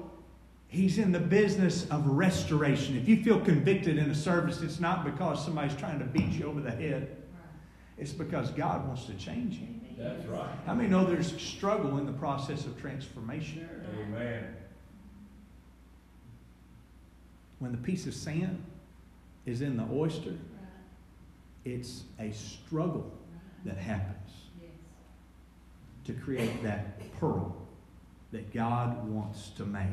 [0.76, 2.98] he's in the business of restoration.
[2.98, 6.46] If you feel convicted in a service, it's not because somebody's trying to beat you
[6.46, 7.16] over the head.
[7.98, 9.68] It's because God wants to change you.
[9.98, 10.50] That's right.
[10.66, 13.70] How many know there's struggle in the process of transformation?
[13.98, 14.56] Amen.
[17.60, 18.62] When the piece of sand
[19.46, 20.34] is in the oyster,
[21.64, 23.10] it's a struggle
[23.64, 24.32] that happens
[26.04, 27.56] to create that pearl
[28.34, 29.86] that God wants to make.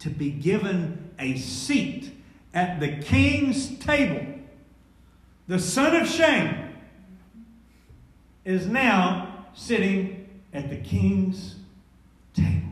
[0.00, 2.12] To be given a seat
[2.52, 4.26] at the king's table.
[5.46, 6.74] The son of shame
[8.44, 11.56] is now sitting at the king's
[12.34, 12.68] table.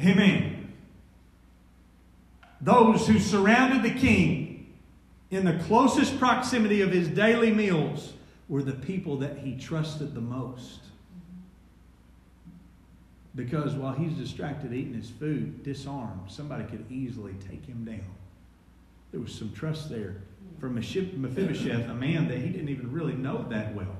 [0.00, 0.72] Amen.
[2.60, 4.72] Those who surrounded the king
[5.30, 8.12] in the closest proximity of his daily meals
[8.48, 10.80] were the people that he trusted the most.
[13.34, 18.14] Because while he's distracted eating his food, disarmed, somebody could easily take him down.
[19.12, 20.22] There was some trust there
[20.58, 23.96] from Mephibosheth, a man that he didn't even really know that well.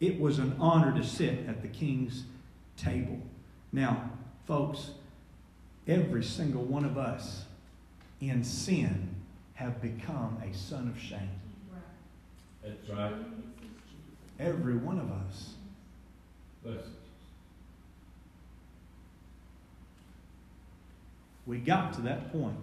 [0.00, 2.24] It was an honor to sit at the king's
[2.76, 3.18] table.
[3.72, 4.10] Now,
[4.46, 4.90] folks,
[5.88, 7.44] every single one of us
[8.20, 9.14] in sin
[9.54, 11.40] have become a son of shame.
[12.62, 13.14] That's right.
[14.38, 15.54] Every one of us.
[16.62, 16.84] Bless
[21.46, 22.56] We got to that point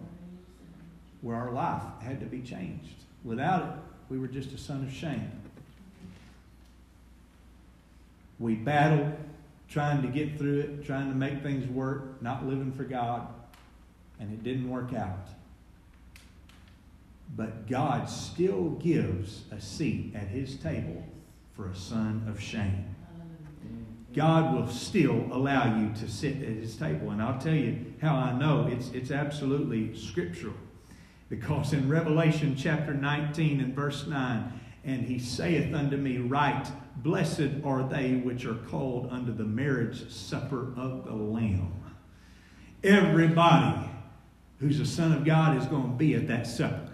[1.22, 2.96] where our life had to be changed.
[3.24, 3.70] Without it,
[4.10, 5.32] we were just a son of shame.
[8.40, 9.14] We battled
[9.72, 13.28] trying to get through it, trying to make things work, not living for God,
[14.20, 15.30] and it didn't work out.
[17.38, 21.06] But God still gives a seat at his table
[21.56, 22.91] for a son of shame.
[24.14, 27.12] God will still allow you to sit at his table.
[27.12, 30.56] And I'll tell you how I know it's, it's absolutely scriptural.
[31.30, 37.64] Because in Revelation chapter 19 and verse 9, and he saith unto me, Right, blessed
[37.64, 41.72] are they which are called unto the marriage supper of the Lamb.
[42.84, 43.90] Everybody
[44.60, 46.90] who's a son of God is going to be at that supper.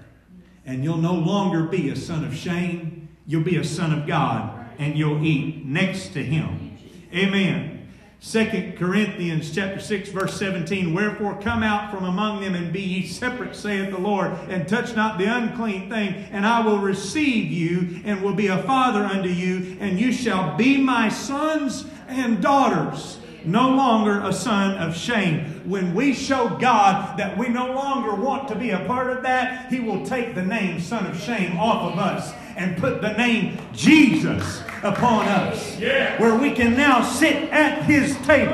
[0.66, 4.70] And you'll no longer be a son of shame, you'll be a son of God,
[4.78, 6.67] and you'll eat next to him.
[7.14, 7.78] Amen.
[8.20, 13.06] Second Corinthians chapter 6 verse 17 Wherefore come out from among them and be ye
[13.06, 18.02] separate saith the Lord and touch not the unclean thing and I will receive you
[18.06, 23.20] and will be a father unto you and you shall be my sons and daughters
[23.46, 25.62] no longer a son of shame.
[25.66, 29.72] When we show God that we no longer want to be a part of that,
[29.72, 33.58] He will take the name son of shame off of us and put the name
[33.74, 35.78] Jesus upon us.
[36.20, 38.54] Where we can now sit at His table.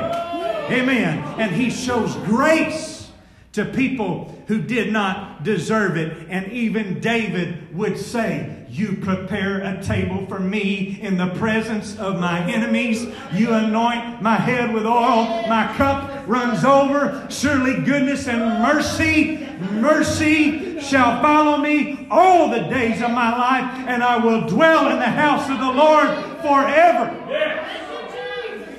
[0.70, 1.18] Amen.
[1.38, 3.10] And He shows grace
[3.52, 6.26] to people who did not deserve it.
[6.28, 12.18] And even David would say, you prepare a table for me in the presence of
[12.18, 13.06] my enemies.
[13.32, 15.46] You anoint my head with oil.
[15.46, 17.24] My cup runs over.
[17.30, 24.02] Surely goodness and mercy, mercy shall follow me all the days of my life, and
[24.02, 26.08] I will dwell in the house of the Lord
[26.42, 27.16] forever.
[27.30, 27.80] Yes.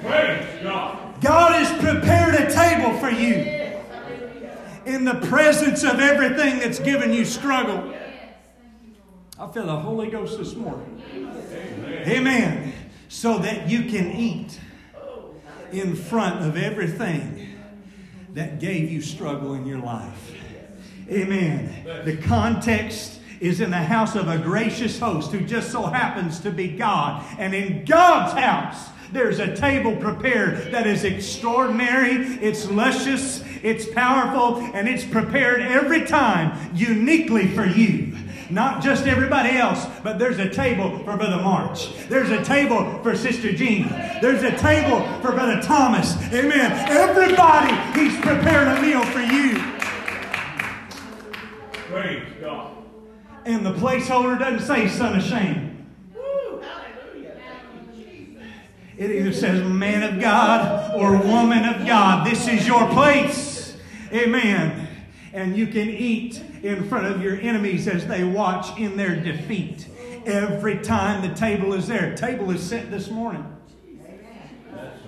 [0.01, 1.21] Praise God.
[1.21, 3.71] God has prepared a table for you
[4.85, 7.93] in the presence of everything that's given you struggle.
[9.37, 11.03] I feel the Holy Ghost this morning.
[11.13, 12.07] Amen.
[12.07, 12.73] Amen.
[13.09, 14.57] So that you can eat
[15.73, 17.57] in front of everything
[18.33, 20.33] that gave you struggle in your life.
[21.09, 21.83] Amen.
[22.05, 26.49] The context is in the house of a gracious host who just so happens to
[26.49, 27.25] be God.
[27.37, 34.59] And in God's house, there's a table prepared that is extraordinary, it's luscious, it's powerful,
[34.73, 38.15] and it's prepared every time uniquely for you.
[38.49, 41.93] Not just everybody else, but there's a table for Brother March.
[42.07, 43.89] There's a table for Sister Jean.
[44.21, 46.15] There's a table for Brother Thomas.
[46.31, 46.71] Amen.
[46.89, 49.57] Everybody, He's prepared a meal for you.
[51.89, 52.71] Praise God.
[53.45, 55.75] And the placeholder doesn't say son of shame.
[58.97, 62.25] It either says man of God or woman of God.
[62.25, 63.75] This is your place.
[64.13, 64.84] Amen.
[65.35, 69.85] And you can eat in front of your enemies as they watch in their defeat.
[70.25, 72.15] Every time the table is there.
[72.15, 73.45] Table is set this morning.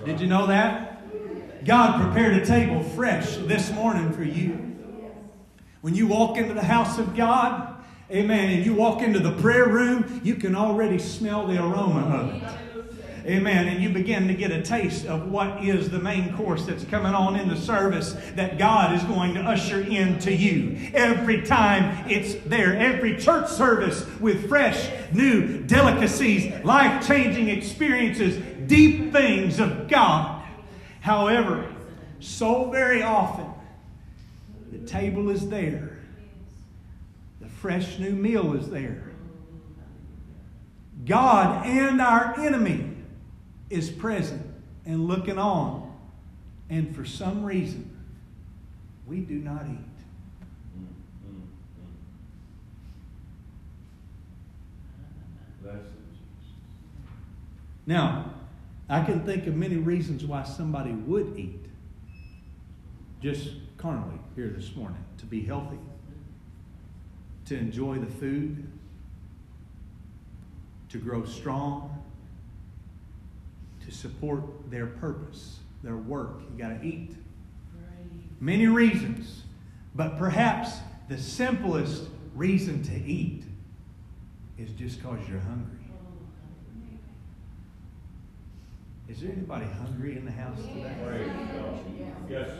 [0.04, 1.64] Did you know that?
[1.64, 4.76] God prepared a table fresh this morning for you.
[5.80, 9.66] When you walk into the house of God, amen, and you walk into the prayer
[9.66, 12.67] room, you can already smell the aroma of it.
[13.28, 13.68] Amen.
[13.68, 17.12] And you begin to get a taste of what is the main course that's coming
[17.12, 20.90] on in the service that God is going to usher into you.
[20.94, 29.12] Every time it's there, every church service with fresh, new delicacies, life changing experiences, deep
[29.12, 30.42] things of God.
[31.02, 31.70] However,
[32.20, 33.46] so very often,
[34.72, 35.98] the table is there,
[37.42, 39.04] the fresh new meal is there.
[41.04, 42.94] God and our enemy
[43.70, 44.44] is present
[44.86, 45.96] and looking on.
[46.70, 47.96] And for some reason,
[49.06, 49.78] we do not eat.
[57.86, 58.34] Now,
[58.90, 61.64] I can think of many reasons why somebody would eat
[63.22, 63.48] just
[63.78, 65.78] carnally here this morning to be healthy,
[67.46, 68.70] to enjoy the food,
[70.90, 72.02] to grow strong,
[73.88, 76.42] to support their purpose, their work.
[76.42, 77.14] You got to eat.
[78.38, 79.42] Many reasons,
[79.94, 80.72] but perhaps
[81.08, 83.44] the simplest reason to eat
[84.58, 85.78] is just because you're hungry.
[89.08, 90.94] Is there anybody hungry in the house today?
[91.02, 91.80] Praise God.
[92.28, 92.50] Yes.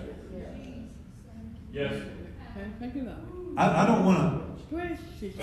[1.71, 2.03] Yes.
[3.57, 4.65] I, I don't want to.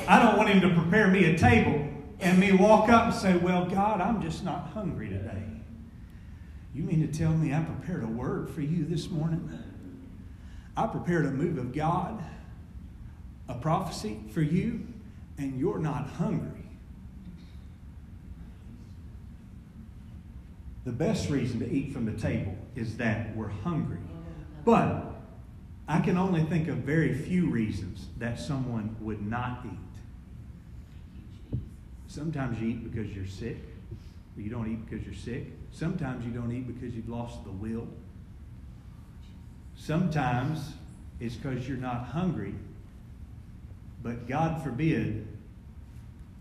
[0.09, 1.87] I don't want him to prepare me a table
[2.19, 5.54] and me walk up and say, "Well, God, I'm just not hungry today."
[6.75, 9.49] You mean to tell me I prepared a word for you this morning?
[10.75, 12.21] I prepared a move of God,
[13.47, 14.85] a prophecy for you,
[15.37, 16.65] and you're not hungry.
[20.83, 24.01] The best reason to eat from the table is that we're hungry.
[24.65, 25.15] But
[25.87, 31.59] I can only think of very few reasons that someone would not eat.
[32.07, 33.59] Sometimes you eat because you're sick,
[34.41, 35.47] you don't eat because you're sick.
[35.71, 37.87] Sometimes you don't eat because you've lost the will.
[39.75, 40.73] Sometimes
[41.19, 42.55] it's because you're not hungry.
[44.03, 45.27] But God forbid,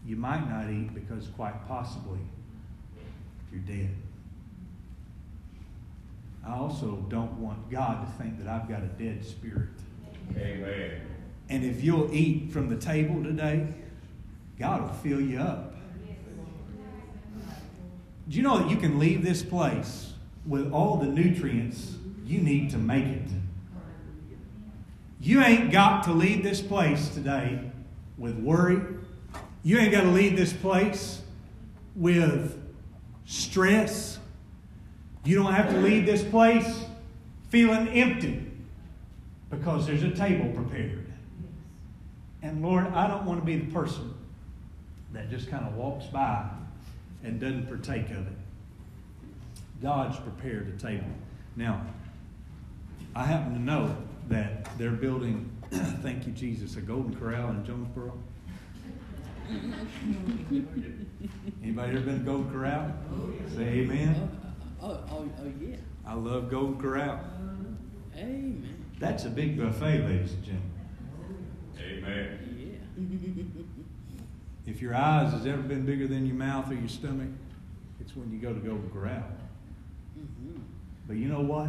[0.06, 2.18] you might not eat because quite possibly
[3.52, 3.90] you're dead.
[6.46, 9.70] I also don't want God to think that I've got a dead spirit.
[10.36, 11.00] Amen.
[11.48, 13.66] And if you'll eat from the table today,
[14.58, 15.73] God will fill you up.
[18.28, 20.12] Do you know that you can leave this place
[20.46, 23.28] with all the nutrients you need to make it?
[25.20, 27.70] You ain't got to leave this place today
[28.16, 28.80] with worry.
[29.62, 31.20] You ain't got to leave this place
[31.94, 32.60] with
[33.26, 34.18] stress.
[35.24, 36.84] You don't have to leave this place
[37.48, 38.50] feeling empty
[39.50, 41.06] because there's a table prepared.
[42.42, 44.14] And Lord, I don't want to be the person
[45.12, 46.46] that just kind of walks by
[47.24, 48.36] and doesn't partake of it.
[49.82, 51.06] God's prepared a table.
[51.56, 51.84] Now,
[53.14, 53.96] I happen to know
[54.28, 58.12] that they're building, thank you, Jesus, a golden corral in Jonesboro.
[61.62, 62.92] Anybody ever been to Golden Corral?
[63.54, 64.30] Say amen.
[64.80, 65.76] Oh, oh, oh, oh, oh yeah.
[66.06, 67.20] I love Golden Corral.
[68.16, 68.84] Amen.
[68.98, 70.70] That's a big buffet, ladies and gentlemen.
[71.78, 72.80] Amen.
[72.96, 73.64] Yeah.
[74.66, 77.28] If your eyes has ever been bigger than your mouth or your stomach,
[78.00, 79.22] it's when you go to go Corral.
[80.18, 80.60] mm-hmm.
[81.06, 81.68] But you know what?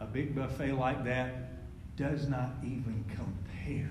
[0.00, 1.52] A big buffet like that
[1.96, 3.90] does not even compare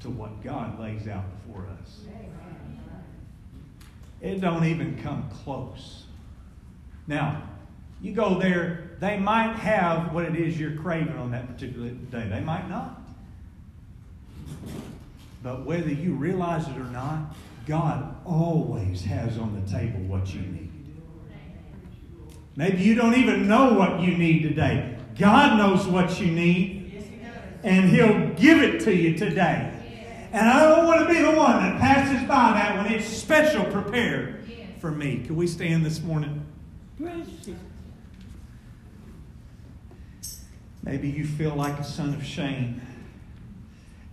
[0.00, 2.00] to what God lays out before us.
[4.20, 6.04] It don't even come close.
[7.06, 7.48] Now,
[8.00, 12.28] you go there, they might have what it is you're craving on that particular day.
[12.28, 13.00] They might not.
[15.42, 17.36] But whether you realize it or not,
[17.66, 20.72] God always has on the table what you need.
[22.56, 24.96] Maybe you don't even know what you need today.
[25.16, 27.04] God knows what you need,
[27.62, 29.74] and He'll give it to you today.
[30.32, 33.64] And I don't want to be the one that passes by that when it's special
[33.64, 35.22] prepared for me.
[35.24, 36.44] Can we stand this morning?
[40.82, 42.80] Maybe you feel like a son of shame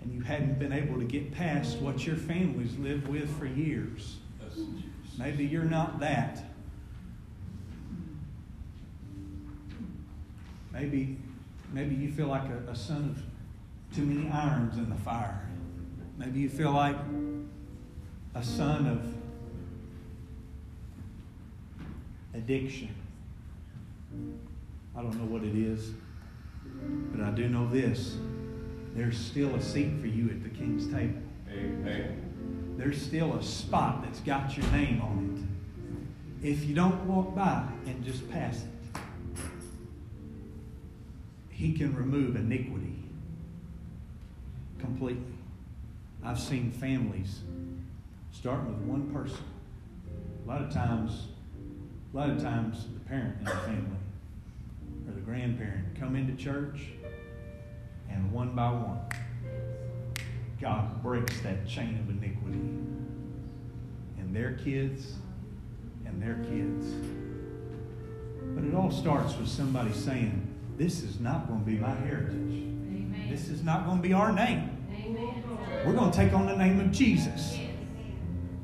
[0.05, 4.17] and you hadn't been able to get past what your family's lived with for years.
[5.17, 6.43] Maybe you're not that.
[10.71, 11.17] Maybe,
[11.73, 15.47] maybe you feel like a, a son of too many irons in the fire.
[16.17, 16.97] Maybe you feel like
[18.35, 19.03] a son of
[22.37, 22.93] addiction.
[24.95, 25.91] I don't know what it is,
[27.11, 28.17] but I do know this.
[28.95, 31.21] There's still a seat for you at the king's table.
[31.51, 32.75] Amen.
[32.77, 35.47] There's still a spot that's got your name on
[36.41, 36.47] it.
[36.47, 38.99] If you don't walk by and just pass it,
[41.49, 43.03] he can remove iniquity
[44.79, 45.23] completely.
[46.23, 47.41] I've seen families
[48.31, 49.43] starting with one person.
[50.45, 51.27] A lot of times,
[52.13, 53.97] a lot of times the parent in the family
[55.07, 56.81] or the grandparent come into church
[58.15, 58.99] and one by one
[60.59, 62.57] God breaks that chain of iniquity
[64.17, 65.15] in their kids
[66.05, 66.87] and their kids.
[68.55, 70.47] But it all starts with somebody saying,
[70.77, 72.63] This is not going to be my heritage.
[73.29, 74.71] This is not going to be our name.
[75.85, 77.57] We're going to take on the name of Jesus.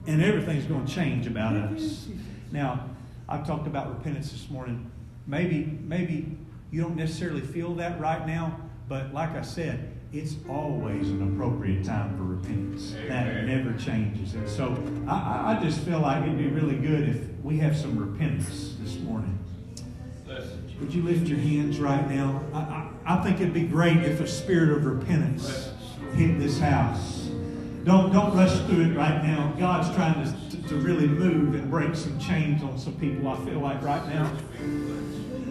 [0.08, 2.08] And everything's going to change about us.
[2.52, 2.90] Now,
[3.28, 4.90] I've talked about repentance this morning.
[5.28, 6.38] Maybe, maybe
[6.72, 8.58] you don't necessarily feel that right now,
[8.92, 12.94] but like I said, it's always an appropriate time for repentance.
[13.08, 14.34] That never changes.
[14.34, 14.78] And so
[15.08, 18.76] I, I- I just feel like it'd be really good if we have some repentance
[18.82, 19.40] this morning.
[20.82, 22.44] Would you lift your hands right now?
[22.54, 25.70] I, I, I think it'd be great if a spirit of repentance
[26.14, 27.21] hit this house.
[27.84, 29.54] Don't, don't rush through it right now.
[29.58, 33.36] God's trying to, to, to really move and break some chains on some people, I
[33.44, 34.32] feel like, right now.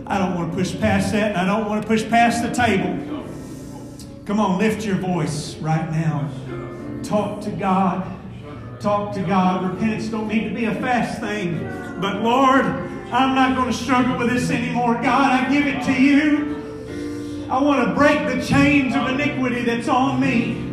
[0.07, 2.53] I don't want to push past that, and I don't want to push past the
[2.55, 3.27] table.
[4.27, 6.31] Come on, lift your voice right now.
[7.03, 8.07] Talk to God.
[8.81, 9.69] Talk to God.
[9.69, 11.59] Repentance don't need to be a fast thing.
[12.01, 14.95] But Lord, I'm not going to struggle with this anymore.
[14.95, 17.47] God, I give it to you.
[17.51, 20.70] I want to break the chains of iniquity that's on me.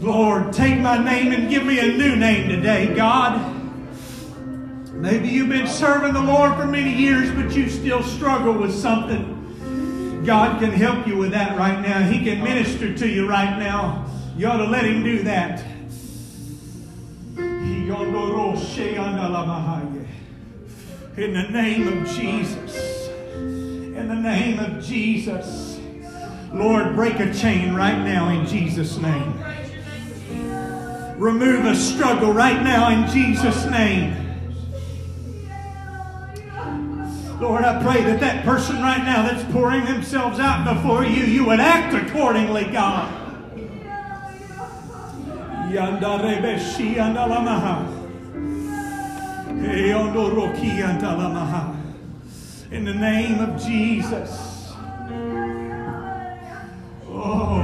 [0.00, 3.56] Lord, take my name and give me a new name today, God.
[4.92, 10.22] Maybe you've been serving the Lord for many years, but you still struggle with something.
[10.24, 12.00] God can help you with that right now.
[12.02, 14.06] He can minister to you right now.
[14.36, 15.64] You ought to let Him do that.
[21.16, 23.08] In the name of Jesus.
[23.48, 25.80] In the name of Jesus.
[26.52, 29.57] Lord, break a chain right now in Jesus' name.
[31.18, 34.14] Remove a struggle right now in Jesus' name.
[37.40, 41.44] Lord, I pray that that person right now that's pouring themselves out before you, you
[41.46, 43.12] would act accordingly, God.
[52.70, 54.72] In the name of Jesus.
[57.08, 57.57] Oh,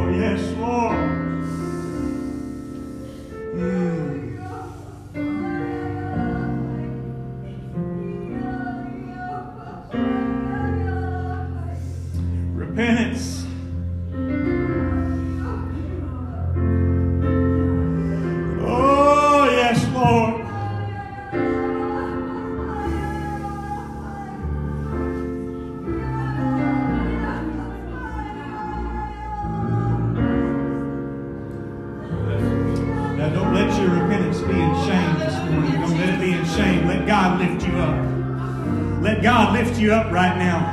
[39.84, 40.64] you up right now.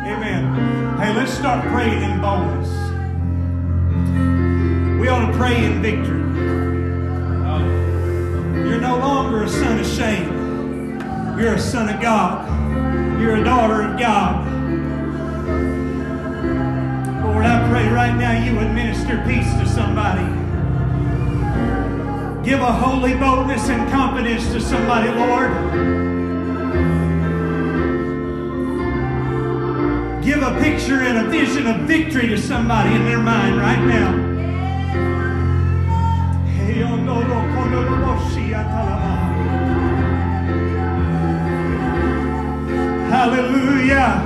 [0.00, 0.98] Amen.
[0.98, 2.70] Hey, let's start praying in boldness.
[4.98, 6.22] We ought to pray in victory.
[8.66, 10.98] You're no longer a son of shame.
[11.38, 12.48] You're a son of God.
[13.20, 14.46] You're a daughter of God.
[17.24, 20.24] Lord, I pray right now you would minister peace to somebody.
[22.42, 26.13] Give a holy boldness and confidence to somebody, Lord.
[30.54, 34.34] A picture and a vision of victory to somebody in their mind right now.
[43.10, 44.23] Hallelujah.